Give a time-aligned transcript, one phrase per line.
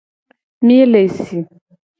[0.65, 1.45] Mi le si.